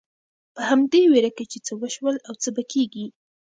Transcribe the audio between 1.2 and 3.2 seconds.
کې چې څه وشول او څه به کېږي.